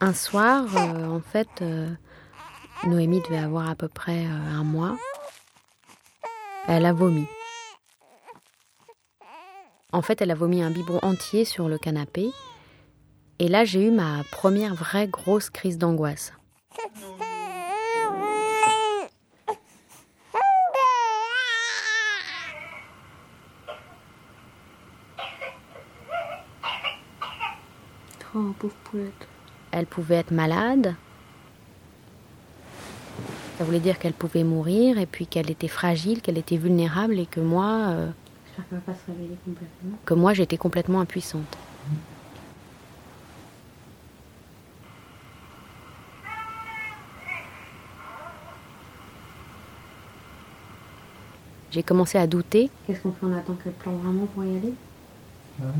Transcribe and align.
Un 0.00 0.12
soir, 0.12 0.64
euh, 0.76 1.08
en 1.08 1.20
fait, 1.20 1.48
euh, 1.62 1.88
Noémie 2.84 3.22
devait 3.22 3.38
avoir 3.38 3.70
à 3.70 3.74
peu 3.74 3.88
près 3.88 4.26
euh, 4.26 4.28
un 4.28 4.62
mois. 4.62 4.96
Elle 6.68 6.84
a 6.84 6.92
vomi. 6.92 7.26
En 9.92 10.02
fait, 10.02 10.20
elle 10.20 10.30
a 10.30 10.34
vomi 10.34 10.62
un 10.62 10.70
biberon 10.70 10.98
entier 11.02 11.44
sur 11.44 11.68
le 11.68 11.78
canapé. 11.78 12.30
Et 13.38 13.48
là, 13.48 13.64
j'ai 13.64 13.86
eu 13.86 13.90
ma 13.90 14.22
première 14.30 14.74
vraie 14.74 15.08
grosse 15.08 15.48
crise 15.50 15.78
d'angoisse. 15.78 16.32
Oh, 28.36 28.52
pauvre 28.58 28.74
poulette. 28.84 29.26
Elle 29.70 29.86
pouvait 29.86 30.16
être 30.16 30.30
malade. 30.30 30.94
Ça 33.56 33.64
voulait 33.64 33.80
dire 33.80 33.98
qu'elle 33.98 34.12
pouvait 34.12 34.44
mourir 34.44 34.98
et 34.98 35.06
puis 35.06 35.26
qu'elle 35.26 35.50
était 35.50 35.68
fragile, 35.68 36.20
qu'elle 36.20 36.36
était 36.36 36.58
vulnérable 36.58 37.18
et 37.18 37.24
que 37.24 37.40
moi, 37.40 37.86
euh, 37.88 38.10
J'espère 38.44 38.68
qu'elle 38.68 38.78
va 38.78 38.92
pas 38.92 38.94
se 38.94 39.10
réveiller 39.10 39.38
complètement. 39.42 39.98
que 40.04 40.14
moi 40.14 40.34
j'étais 40.34 40.58
complètement 40.58 41.00
impuissante. 41.00 41.56
J'ai 51.70 51.82
commencé 51.82 52.16
à 52.18 52.26
douter. 52.26 52.70
Qu'est-ce 52.86 53.00
qu'on 53.00 53.12
fait 53.12 53.26
On 53.26 53.36
attend 53.36 53.54
qu'elle 53.54 53.72
pleure 53.72 53.94
vraiment 53.94 54.26
pour 54.26 54.44
y 54.44 54.56
aller? 54.56 54.74
Non, 55.60 55.72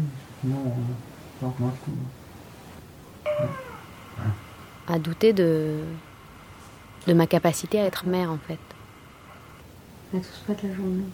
non, 0.45 0.73
non, 1.43 1.52
à 4.88 4.99
douter 4.99 5.32
de, 5.32 5.82
de 7.07 7.13
ma 7.13 7.27
capacité 7.27 7.80
à 7.80 7.85
être 7.85 8.07
mère 8.07 8.30
en 8.30 8.38
fait. 8.38 8.59
Elle 10.15 10.21
tousse 10.21 10.43
pas 10.46 10.55
de 10.55 10.69
la 10.69 10.74
journée. 10.74 11.05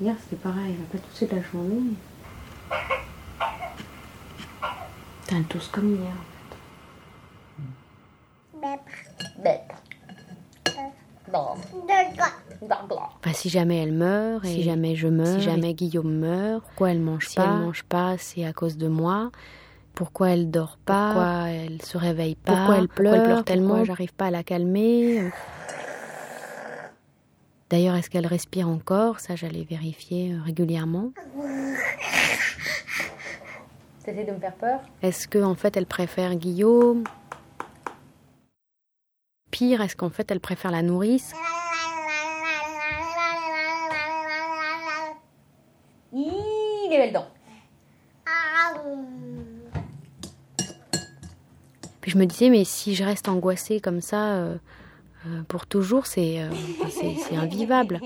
Hier, 0.00 0.14
c'était 0.22 0.36
pareil. 0.36 0.74
Elle 0.76 0.98
a 0.98 1.00
pas 1.00 1.08
toussé 1.08 1.26
de 1.26 1.36
la 1.36 1.42
journée. 1.42 1.94
Putain, 5.22 5.36
elle 5.36 5.44
tousse 5.44 5.68
comme 5.68 5.96
hier. 5.96 6.12
Enfin, 12.68 13.32
si 13.32 13.48
jamais 13.48 13.82
elle 13.82 13.92
meurt, 13.92 14.44
et 14.44 14.48
si 14.48 14.62
jamais 14.62 14.96
je 14.96 15.08
meurs, 15.08 15.26
si 15.26 15.40
jamais 15.40 15.74
Guillaume 15.74 16.12
meurt, 16.12 16.64
pourquoi 16.64 16.90
elle 16.90 17.00
mange 17.00 17.34
pas, 17.34 17.44
elle 17.44 17.64
mange 17.64 17.82
pas, 17.84 18.18
c'est 18.18 18.44
à 18.44 18.52
cause 18.52 18.76
de 18.76 18.88
moi. 18.88 19.30
Pourquoi 19.94 20.30
elle 20.30 20.50
dort 20.50 20.76
pas, 20.84 21.12
pourquoi 21.14 21.48
elle 21.48 21.80
se 21.82 21.96
réveille 21.96 22.34
pas, 22.34 22.54
pourquoi 22.54 22.76
elle 22.76 22.88
pleure, 22.88 23.44
tellement, 23.44 23.84
j'arrive 23.84 24.12
pas 24.12 24.26
à 24.26 24.30
la 24.30 24.42
calmer. 24.42 25.30
D'ailleurs, 27.70 27.96
est-ce 27.96 28.10
qu'elle 28.10 28.26
respire 28.26 28.68
encore? 28.68 29.18
Ça, 29.18 29.34
j'allais 29.34 29.64
vérifier 29.64 30.32
euh, 30.32 30.42
régulièrement. 30.44 31.10
T'essayes 34.04 34.24
de 34.24 34.30
me 34.30 34.38
faire 34.38 34.54
peur? 34.54 34.80
Est-ce 35.02 35.26
qu'en 35.26 35.50
en 35.50 35.54
fait, 35.56 35.76
elle 35.76 35.86
préfère 35.86 36.36
Guillaume? 36.36 37.02
Pire, 39.50 39.80
est-ce 39.80 39.96
qu'en 39.96 40.10
fait, 40.10 40.30
elle 40.30 40.38
préfère 40.38 40.70
la 40.70 40.82
nourrice 40.82 41.32
Il 46.12 46.88
est 46.92 46.98
belle 46.98 47.12
dent. 47.12 47.26
Puis 52.00 52.05
je 52.16 52.20
me 52.22 52.24
disais, 52.24 52.48
mais 52.48 52.64
si 52.64 52.94
je 52.94 53.04
reste 53.04 53.28
angoissée 53.28 53.78
comme 53.78 54.00
ça 54.00 54.36
euh, 54.36 54.56
euh, 55.26 55.42
pour 55.48 55.66
toujours, 55.66 56.06
c'est 56.06 56.40
euh, 56.40 56.48
invivable. 57.36 58.00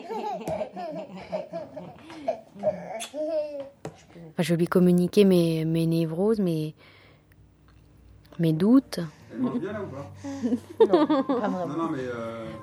Enfin, 2.59 4.41
je 4.41 4.55
lui 4.57 4.67
communiquais 4.67 5.23
mes, 5.23 5.65
mes 5.65 5.87
névroses, 5.87 6.41
mes, 6.41 6.75
mes 8.41 8.53
doutes. 8.53 8.99
Elle 9.33 9.39
mange 9.39 9.61
bien 9.61 9.73
là 9.73 9.81
ou 9.81 9.87
pas? 9.87 10.87
Pas 10.87 11.05
vraiment. 11.05 11.67
Non, 11.69 11.77
non, 11.77 11.91
mais. 11.91 12.03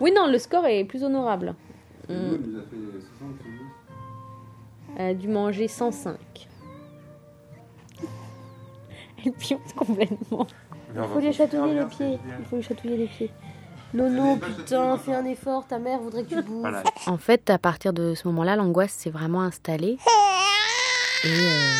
Oui, 0.02 0.12
non, 0.14 0.28
le 0.28 0.40
score 0.40 0.66
est 0.66 0.84
plus 0.84 1.06
honorable. 1.06 1.56
nous, 2.10 2.16
elle 2.16 2.42
nous 2.42 2.60
a 2.60 2.64
fait 2.64 2.76
60, 2.76 3.38
70. 3.40 3.52
Elle 5.00 5.12
a 5.12 5.14
dû 5.14 5.28
manger 5.30 5.70
105. 5.70 6.18
Elle 9.24 9.32
pionce 9.32 9.72
complètement. 9.74 10.46
Il 10.96 11.02
faut 11.14 11.20
lui 11.20 11.34
chatouiller 11.34 11.74
les 11.80 11.86
pieds. 11.86 12.20
Il 12.40 12.46
faut 12.46 12.56
lui 12.58 12.64
chatouiller 12.64 12.98
les 12.98 13.08
pieds. 13.08 13.32
Nono, 13.94 14.36
putain, 14.38 14.98
fais 14.98 15.14
un 15.14 15.26
effort, 15.26 15.66
ta 15.68 15.80
mère 15.80 16.00
voudrait 16.00 16.24
que 16.24 16.36
tu 16.36 16.42
bouges. 16.48 16.74
En 17.06 17.18
fait, 17.18 17.50
à 17.50 17.58
partir 17.58 17.94
de 17.94 18.16
ce 18.16 18.28
moment-là, 18.28 18.56
l'angoisse 18.56 18.92
s'est 18.92 19.10
vraiment 19.10 19.42
installée. 19.42 19.98
Et, 21.24 21.28
euh, 21.28 21.72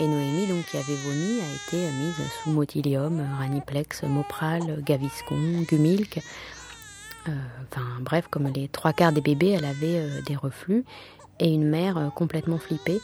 et 0.00 0.08
Noémie, 0.08 0.46
donc, 0.46 0.64
qui 0.66 0.76
avait 0.76 0.94
vomi, 0.94 1.40
a 1.40 1.76
été 1.76 1.76
mise 1.92 2.16
sous 2.42 2.50
motilium, 2.50 3.22
raniplex, 3.38 4.02
mopral, 4.02 4.82
gaviscon, 4.82 5.62
gumilk. 5.68 6.18
Euh, 7.28 7.32
Enfin, 7.72 7.86
bref, 8.00 8.26
comme 8.30 8.46
les 8.48 8.68
trois 8.68 8.92
quarts 8.92 9.12
des 9.12 9.20
bébés, 9.20 9.50
elle 9.50 9.64
avait 9.64 9.98
euh, 9.98 10.20
des 10.26 10.36
reflux 10.36 10.84
et 11.40 11.48
une 11.52 11.68
mère 11.68 11.98
euh, 11.98 12.08
complètement 12.10 12.58
flippée. 12.58 13.00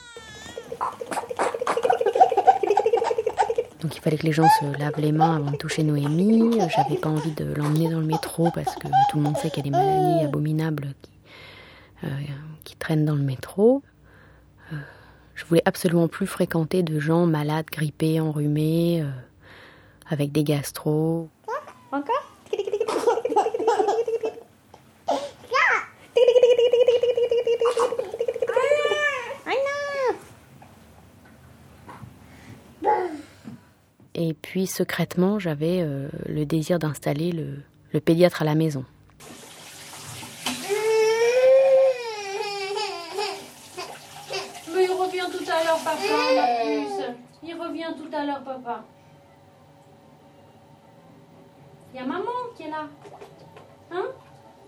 Donc 3.82 3.96
il 3.96 4.00
fallait 4.00 4.16
que 4.16 4.26
les 4.26 4.32
gens 4.32 4.48
se 4.60 4.78
lavent 4.78 4.98
les 5.00 5.10
mains 5.10 5.36
avant 5.36 5.50
de 5.50 5.56
toucher 5.56 5.82
Noémie. 5.82 6.60
J'avais 6.74 6.96
pas 6.96 7.08
envie 7.08 7.32
de 7.32 7.52
l'emmener 7.52 7.90
dans 7.90 7.98
le 7.98 8.06
métro 8.06 8.48
parce 8.54 8.76
que 8.76 8.86
tout 9.10 9.16
le 9.16 9.22
monde 9.22 9.36
sait 9.36 9.50
qu'il 9.50 9.66
y 9.66 9.68
a 9.68 9.70
des 9.70 9.76
maladies 9.76 10.24
abominables 10.24 10.94
qui, 11.02 11.10
euh, 12.04 12.08
qui 12.62 12.76
traînent 12.76 13.04
dans 13.04 13.16
le 13.16 13.22
métro. 13.22 13.82
Euh, 14.72 14.76
je 15.34 15.44
voulais 15.46 15.62
absolument 15.64 16.06
plus 16.06 16.28
fréquenter 16.28 16.84
de 16.84 17.00
gens 17.00 17.26
malades, 17.26 17.66
grippés, 17.72 18.20
enrhumés, 18.20 19.02
euh, 19.02 19.10
avec 20.08 20.30
des 20.30 20.44
gastro. 20.44 21.28
Encore 21.90 22.22
Et 34.14 34.34
puis 34.52 34.66
secrètement, 34.66 35.38
j'avais 35.38 35.80
euh, 35.80 36.10
le 36.26 36.44
désir 36.44 36.78
d'installer 36.78 37.32
le, 37.32 38.00
pédiatre 38.00 38.42
à 38.42 38.44
la 38.44 38.54
maison. 38.54 38.84
Mais 44.74 44.84
il 44.84 44.90
revient 44.90 45.26
tout 45.32 45.50
à 45.50 45.64
l'heure, 45.64 45.78
papa. 45.82 47.14
Il 47.42 47.54
revient 47.54 47.94
tout 47.96 48.14
à 48.14 48.26
l'heure, 48.26 48.44
papa. 48.44 48.84
Il 51.94 51.96
y 51.96 52.00
a 52.00 52.04
maman 52.04 52.30
qui 52.54 52.64
est 52.64 52.68
là. 52.68 52.90
Hein? 53.90 54.04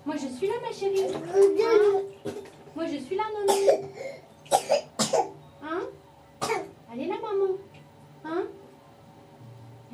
Moi, 0.07 0.15
je 0.17 0.29
suis 0.35 0.47
là, 0.47 0.55
ma 0.63 0.73
chérie. 0.73 1.15
Hein? 1.15 2.31
Moi, 2.75 2.87
je 2.87 2.97
suis 2.97 3.17
là, 3.17 3.25
maman. 3.35 3.53
Hein 5.63 5.81
Elle 6.91 7.01
est 7.03 7.07
là, 7.07 7.17
maman. 7.21 7.53
Hein 8.25 8.45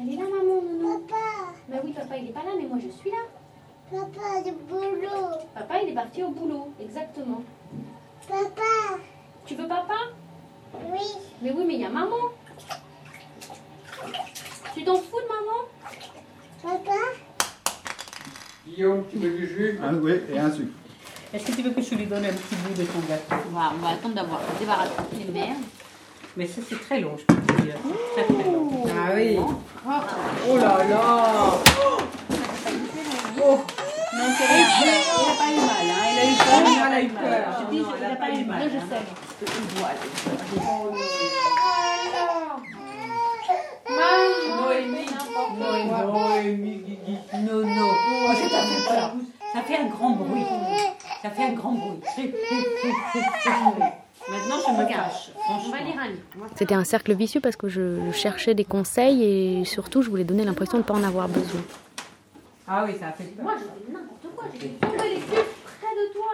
Elle 0.02 0.14
est 0.14 0.16
là, 0.16 0.22
maman, 0.22 0.62
maman. 0.62 1.00
Papa, 1.00 1.52
Bah 1.68 1.76
oui, 1.84 1.92
papa, 1.92 2.16
il 2.16 2.30
est 2.30 2.32
pas 2.32 2.42
là, 2.42 2.52
mais 2.58 2.66
moi, 2.66 2.78
je 2.82 2.88
suis 2.88 3.10
là. 3.10 3.18
papa, 3.90 4.42
du 4.42 4.52
boulot. 4.52 5.36
Papa, 5.54 5.82
il 5.82 5.90
est 5.90 5.94
parti 5.94 6.22
au 6.22 6.30
boulot, 6.30 6.68
exactement. 6.80 7.42
Papa, 8.26 8.98
Tu 9.44 9.54
veux 9.56 9.68
papa 9.68 9.94
oui, 10.74 11.00
Mais 11.42 11.50
oui, 11.52 11.64
mais 11.66 11.74
il 11.74 11.80
y 11.80 11.84
a 11.84 11.88
maman. 11.90 12.16
Tu 14.74 14.84
t'en 14.84 14.94
fous 14.96 15.20
de 15.20 15.28
maman? 15.28 15.66
Papa, 16.62 16.98
Guillaume, 18.66 19.04
tu 19.10 19.18
veux 19.18 19.30
du 19.30 19.46
jus? 19.46 19.80
Un, 19.82 19.94
Oui, 19.94 20.20
et 20.32 20.38
un 20.38 20.50
sucre. 20.50 20.72
Est-ce 21.32 21.46
que 21.46 21.52
tu 21.52 21.62
veux 21.62 21.70
que 21.70 21.80
je 21.80 21.94
lui 21.94 22.06
donne 22.06 22.24
un 22.24 22.32
petit 22.32 22.54
bout 22.56 22.74
de 22.78 22.84
ton 22.84 23.00
gâteau? 23.08 23.34
On 23.50 23.54
va, 23.58 23.72
on 23.74 23.78
va 23.78 23.88
attendre 23.90 24.14
d'avoir 24.14 24.40
débarrassé 24.58 24.90
les 25.18 25.32
merdes. 25.32 25.62
Mais 26.36 26.46
ça, 26.46 26.60
c'est 26.68 26.80
très 26.80 27.00
long, 27.00 27.16
je 27.16 27.24
peux 27.24 27.34
te 27.40 27.62
dire. 27.62 27.74
Très, 28.14 28.24
très 28.24 28.44
long. 28.44 28.84
Ah 28.88 29.12
oui. 29.14 29.38
Oh 30.48 30.56
là 30.56 30.84
là. 30.88 31.52
Non, 34.20 34.26
c'est 34.36 34.46
rien. 34.46 34.68
Il 34.80 34.86
n'a 35.24 35.34
pas 35.38 35.50
eu 35.50 35.56
mal, 35.56 35.86
hein. 35.88 36.04
Il 36.12 36.18
a 36.18 36.24
eu 36.24 36.36
peur. 36.36 36.60
Il 36.66 36.94
a 36.94 37.00
eu 37.00 37.08
peur. 37.08 37.44
Je 37.58 37.64
dis, 37.70 37.80
il 37.80 38.02
n'a 38.02 38.16
pas 38.16 38.30
eu 38.30 38.44
mal. 38.44 38.58
Là, 38.60 38.68
je 38.68 38.76
hein. 38.76 38.82
sais. 38.90 39.02
Noémie. 44.60 45.08
Noémie, 46.12 46.76
Guigui. 46.86 47.16
Non, 47.32 47.60
non. 47.66 47.90
Oh, 47.90 48.32
peur. 48.88 49.14
Ça 49.54 49.62
fait 49.62 49.78
un 49.78 49.86
grand 49.86 50.10
bruit. 50.10 50.44
Ça 51.22 51.30
fait 51.30 51.44
un 51.44 51.52
grand 51.52 51.72
bruit. 51.72 52.00
Maintenant, 54.28 54.56
je 54.68 54.72
me 54.72 54.86
cache. 54.86 55.30
On 55.48 55.70
va 55.70 55.78
lire 55.78 55.98
un 55.98 56.08
livre. 56.08 56.20
C'était 56.56 56.74
un 56.74 56.84
cercle 56.84 57.14
vicieux 57.14 57.40
parce 57.40 57.56
que 57.56 57.68
je 57.68 58.12
cherchais 58.12 58.54
des 58.54 58.64
conseils 58.64 59.24
et 59.24 59.64
surtout, 59.64 60.02
je 60.02 60.10
voulais 60.10 60.24
donner 60.24 60.44
l'impression 60.44 60.76
de 60.76 60.82
ne 60.82 60.86
pas 60.86 60.94
en 60.94 61.02
avoir 61.02 61.26
besoin. 61.28 61.62
Ah 62.72 62.84
oui, 62.86 62.96
ça 62.98 63.08
a 63.08 63.12
fait 63.12 63.34
Moi, 63.42 63.54
je 63.58 63.64
fais 63.64 63.92
n'importe 63.92 64.26
quoi. 64.36 64.44
J'ai 64.52 64.58
fait 64.60 64.68
tomber 64.68 65.08
les 65.14 65.20
cubes 65.20 65.52
près 65.80 65.94
de 65.96 66.12
toi. 66.12 66.32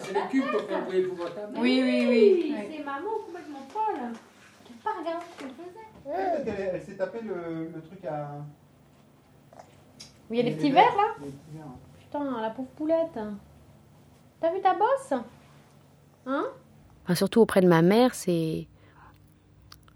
C'est 0.00 0.12
les 0.12 0.20
cubes 0.28 0.50
pour 0.50 0.60
faire 0.62 0.84
briller 0.84 1.04
pour 1.04 1.16
votre 1.18 1.34
table. 1.36 1.52
Oui, 1.56 1.80
oui, 1.84 2.06
oui. 2.08 2.54
C'est 2.76 2.82
maman 2.84 3.10
complètement 3.24 3.60
folle. 3.68 4.10
Tu 4.66 4.72
n'as 4.72 4.78
pas 4.92 4.98
regardé 4.98 5.24
ce 5.32 5.38
qu'elle 5.38 5.50
faisait. 5.50 5.88
Ouais, 6.04 6.30
parce 6.32 6.44
qu'elle- 6.44 6.70
elle 6.74 6.82
s'est 6.82 6.96
tapé 6.96 7.20
le, 7.22 7.68
le 7.74 7.80
truc 7.82 8.04
à. 8.06 8.30
Il 10.30 10.36
y 10.36 10.40
a 10.40 10.42
les 10.42 10.52
petits 10.56 10.72
verres 10.72 10.96
là 10.96 11.14
Les 11.20 11.26
petits 11.26 11.56
verres. 11.56 11.66
Putain, 12.00 12.40
la 12.40 12.50
pauvre 12.50 12.68
poulette. 12.70 13.18
T'as 14.40 14.52
vu 14.52 14.60
ta 14.60 14.74
bosse? 14.74 15.12
Hein? 16.26 16.46
Enfin, 17.04 17.14
surtout 17.14 17.40
auprès 17.40 17.60
de 17.60 17.68
ma 17.68 17.82
mère, 17.82 18.14
c'est. 18.16 18.66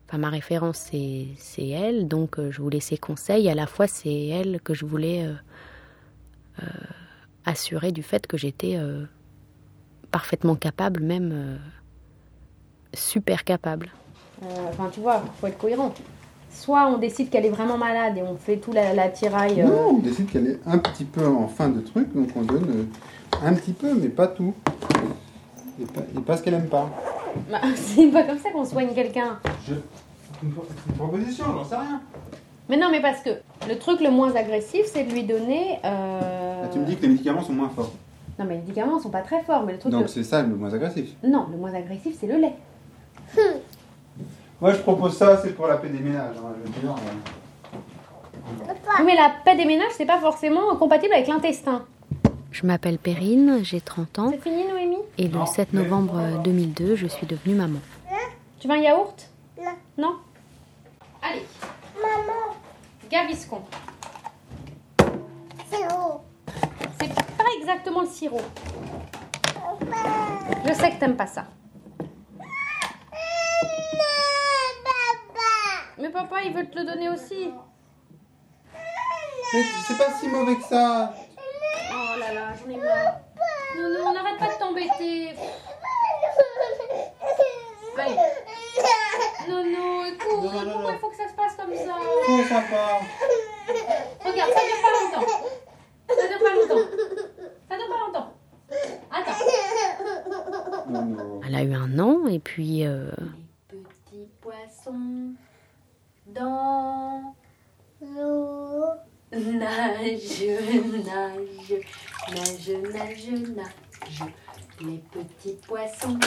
Enfin, 0.08 0.18
ma 0.18 0.30
référence, 0.30 0.78
c'est, 0.90 1.26
c'est 1.36 1.68
elle, 1.68 2.08
donc 2.08 2.38
euh, 2.38 2.50
je 2.50 2.62
voulais 2.62 2.80
ses 2.80 2.96
conseils. 2.96 3.48
À 3.50 3.54
la 3.54 3.66
fois, 3.66 3.86
c'est 3.86 4.26
elle 4.28 4.58
que 4.62 4.72
je 4.72 4.86
voulais 4.86 5.24
euh, 5.26 5.34
euh, 6.62 6.66
assurer 7.44 7.92
du 7.92 8.02
fait 8.02 8.26
que 8.26 8.38
j'étais 8.38 8.76
euh, 8.76 9.04
parfaitement 10.10 10.54
capable, 10.56 11.02
même 11.02 11.30
euh, 11.32 11.56
super 12.94 13.44
capable. 13.44 13.90
Euh, 14.42 14.46
Enfin, 14.70 14.88
tu 14.92 15.00
vois, 15.00 15.22
faut 15.40 15.46
être 15.46 15.58
cohérent. 15.58 15.92
Soit 16.50 16.86
on 16.86 16.96
décide 16.96 17.28
qu'elle 17.28 17.44
est 17.44 17.50
vraiment 17.50 17.76
malade 17.76 18.16
et 18.16 18.22
on 18.22 18.36
fait 18.36 18.56
tout 18.56 18.72
la, 18.72 18.94
la 18.94 19.08
tiraille. 19.10 19.60
euh, 19.60 19.66
Non, 19.66 19.88
on 19.90 19.98
décide 19.98 20.30
qu'elle 20.30 20.46
est 20.46 20.60
un 20.66 20.78
petit 20.78 21.04
peu 21.04 21.26
en 21.26 21.46
fin 21.48 21.68
de 21.68 21.80
truc, 21.80 22.14
donc 22.14 22.30
on 22.34 22.42
donne 22.42 22.88
un 23.44 23.52
petit 23.54 23.72
peu, 23.74 23.92
mais 23.94 24.08
pas 24.08 24.26
tout. 24.28 24.54
Et 25.80 25.84
pas, 25.84 26.00
et 26.16 26.20
pas 26.22 26.36
ce 26.38 26.42
qu'elle 26.42 26.54
aime 26.54 26.68
pas. 26.68 26.90
Bah, 27.50 27.60
c'est 27.74 28.06
pas 28.08 28.22
comme 28.24 28.38
ça 28.38 28.50
qu'on 28.50 28.64
soigne 28.64 28.94
quelqu'un. 28.94 29.38
Je... 29.66 29.74
C'est 29.74 30.46
une, 30.46 30.52
proposition, 30.96 31.44
j'en 31.52 31.64
sais 31.64 31.74
rien. 31.76 32.00
Mais 32.68 32.76
non, 32.76 32.88
mais 32.90 33.00
parce 33.00 33.20
que 33.22 33.30
le 33.68 33.76
truc 33.78 34.00
le 34.00 34.10
moins 34.10 34.34
agressif, 34.36 34.82
c'est 34.86 35.04
de 35.04 35.12
lui 35.12 35.24
donner. 35.24 35.78
euh, 35.84 36.62
Là, 36.62 36.68
tu 36.68 36.78
me 36.78 36.84
dis 36.84 36.96
que 36.96 37.02
les 37.02 37.08
médicaments 37.08 37.42
sont 37.42 37.52
moins 37.54 37.70
forts. 37.70 37.92
Non, 38.38 38.44
mais 38.44 38.54
les 38.54 38.60
médicaments 38.60 39.00
sont 39.00 39.10
pas 39.10 39.22
très 39.22 39.42
forts, 39.42 39.64
mais 39.66 39.72
le 39.72 39.78
truc. 39.78 39.90
Donc 39.90 40.02
le- 40.02 40.08
c'est 40.08 40.22
ça 40.22 40.42
le 40.42 40.54
moins 40.54 40.72
agressif. 40.72 41.10
Non, 41.24 41.46
le 41.50 41.56
moins 41.56 41.74
agressif, 41.74 42.16
c'est 42.20 42.26
le 42.28 42.36
lait. 42.36 42.52
Moi 44.60 44.72
je 44.72 44.78
propose 44.78 45.16
ça, 45.16 45.36
c'est 45.42 45.54
pour 45.54 45.66
la 45.66 45.76
paix 45.76 45.88
des 45.88 45.98
ménages. 46.00 46.36
hein, 46.36 46.52
je 46.64 46.70
veux 46.72 46.80
dire. 46.80 46.94
Oui, 48.98 49.04
mais 49.06 49.14
la 49.14 49.30
paix 49.44 49.56
des 49.56 49.64
ménages, 49.64 49.92
c'est 49.96 50.06
pas 50.06 50.18
forcément 50.20 50.74
compatible 50.76 51.12
avec 51.14 51.26
l'intestin. 51.28 51.84
Je 52.50 52.66
m'appelle 52.66 52.98
Perrine, 52.98 53.58
j'ai 53.62 53.80
30 53.80 54.18
ans, 54.18 54.30
C'est 54.30 54.40
fini, 54.42 54.64
Noémie 54.66 54.77
et 55.18 55.28
le 55.28 55.38
Non, 55.38 55.46
7 55.46 55.68
mais- 55.72 55.82
novembre 55.82 56.18
euh, 56.18 56.38
2002, 56.38 56.94
je 56.96 57.06
suis 57.06 57.26
devenue 57.26 57.54
maman. 57.54 57.80
Tu 58.60 58.66
veux 58.68 58.74
un 58.74 58.78
yaourt? 58.78 59.28
Non. 59.58 59.72
Non? 59.96 60.16
Allez, 61.22 61.44
Maman, 62.00 62.56
Gaviscon. 63.10 63.62
c'est 65.70 65.84
où 65.92 66.20
C'est 67.00 67.08
pas 67.14 67.44
exactement 67.60 68.00
le 68.02 68.06
sirop. 68.08 68.40
Papa. 69.54 69.96
Je 70.66 70.72
sais 70.72 70.90
que 70.92 70.98
t'aimes 71.00 71.16
pas 71.16 71.26
ça. 71.26 71.44
Papa. 74.84 75.50
Mais 75.98 76.10
papa, 76.10 76.36
il 76.44 76.52
veut 76.54 76.66
te 76.68 76.78
le 76.78 76.84
donner 76.84 77.08
aussi. 77.10 77.50
Mais 79.54 79.62
c'est 79.86 79.96
pas 79.98 80.10
si 80.20 80.28
mauvais 80.28 80.56
que 80.56 80.62
ça. 80.64 81.14
Oh 81.90 82.18
là 82.18 82.32
là, 82.34 82.52
j'en 82.58 82.70
ai 82.70 82.76
marre. 82.76 83.20
Non, 83.80 83.88
non, 84.04 84.12
Allez. 84.78 85.34
Non, 89.48 89.64
non, 89.64 90.04
écoute, 90.04 90.28
Non, 90.30 90.52
non, 90.52 90.64
non, 90.64 90.72
pourquoi 90.72 90.92
il 90.92 90.98
faut 91.00 91.08
que 91.10 91.16
ça 91.16 91.28
se 91.28 91.34
passe 91.34 91.56
comme 91.56 91.74
ça 91.74 91.96
Trop 92.24 92.42
sympa. 92.44 93.00
Regarde, 94.24 94.52
ça 94.52 94.60
dure 94.60 94.80
pas 94.82 94.92
longtemps. 94.94 95.26
Ça 96.08 96.28
dure 96.28 96.38
pas 96.38 96.54
longtemps. 96.54 96.88
Ça 97.68 97.76
dure 97.76 97.88
pas 97.88 97.98
longtemps. 98.06 98.28
Attends. 99.10 99.38
Elle 101.46 101.54
a 101.54 101.62
eu 101.62 101.74
un 101.74 101.98
an, 101.98 102.26
et 102.28 102.38
puis 102.38 102.86
euh, 102.86 103.10
Petit 103.68 104.28
poisson 104.40 105.34
dans 106.26 107.34
L'eau. 108.00 108.84
nage, 109.32 110.42
nage, 111.04 111.74
nage, 112.32 112.70
nage, 112.92 113.28
nage. 113.56 114.22
Les 114.80 115.02
petits 115.10 115.56
poissons 115.66 116.18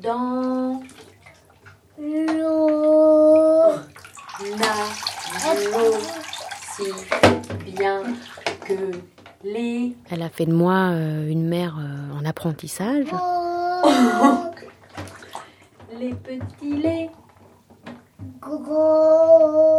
dans 0.00 0.80
L'eau. 1.98 3.72
nage 4.56 5.66
aussi 5.74 6.92
bien 7.66 8.02
que 8.64 8.92
les 9.42 9.96
elle 10.08 10.22
a 10.22 10.28
fait 10.28 10.46
de 10.46 10.52
moi 10.52 10.90
euh, 10.92 11.28
une 11.28 11.48
mère 11.48 11.76
euh, 11.80 12.12
en 12.16 12.24
apprentissage. 12.24 13.06
les 15.98 16.14
petits 16.14 16.76
laits 16.76 17.10
Gros. 18.40 19.78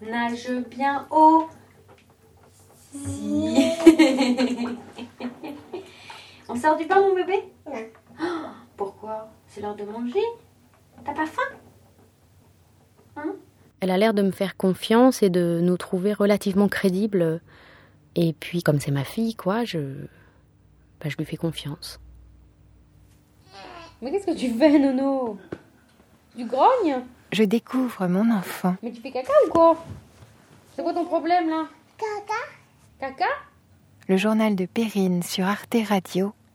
nagent 0.00 0.64
bien 0.70 1.06
haut. 1.10 1.46
On 6.64 6.68
sort 6.68 6.76
du 6.78 6.86
bain, 6.86 6.98
mon 6.98 7.14
bébé 7.14 7.44
Non. 7.66 7.72
Oh, 8.22 8.24
Pourquoi? 8.78 9.28
C'est 9.48 9.60
l'heure 9.60 9.76
de 9.76 9.84
manger? 9.84 10.22
T'as 11.04 11.12
pas 11.12 11.26
faim? 11.26 11.42
Elle 13.80 13.90
a 13.90 13.98
l'air 13.98 14.14
de 14.14 14.22
me 14.22 14.30
faire 14.30 14.56
confiance 14.56 15.22
et 15.22 15.28
de 15.28 15.60
nous 15.62 15.76
trouver 15.76 16.14
relativement 16.14 16.68
crédibles. 16.68 17.42
Et 18.14 18.32
puis, 18.32 18.62
comme 18.62 18.80
c'est 18.80 18.92
ma 18.92 19.04
fille, 19.04 19.34
quoi, 19.34 19.64
je, 19.64 19.78
bah, 21.00 21.10
je 21.10 21.18
lui 21.18 21.26
fais 21.26 21.36
confiance. 21.36 22.00
Mais 24.00 24.10
qu'est-ce 24.10 24.26
que 24.26 24.34
tu 24.34 24.48
fais, 24.54 24.78
Nono? 24.78 25.36
Du 26.34 26.46
grogne 26.46 27.02
Je 27.30 27.44
découvre 27.44 28.06
mon 28.06 28.30
enfant. 28.30 28.76
Mais 28.82 28.90
tu 28.90 29.02
fais 29.02 29.10
caca 29.10 29.34
ou 29.46 29.50
quoi? 29.50 29.84
C'est 30.74 30.82
quoi 30.82 30.94
ton 30.94 31.04
problème 31.04 31.50
là? 31.50 31.66
Caca? 31.98 32.40
Caca? 32.98 33.30
Le 34.08 34.16
journal 34.16 34.56
de 34.56 34.64
Perrine 34.64 35.22
sur 35.22 35.44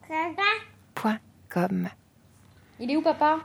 arteradio.com. 0.10 1.90
Il 2.80 2.92
est 2.92 2.98
où 2.98 3.02
papa? 3.02 3.40